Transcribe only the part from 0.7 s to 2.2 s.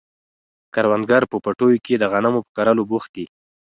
کروندګر په پټیو کې د